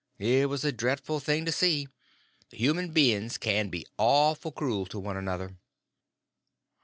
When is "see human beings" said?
1.51-3.37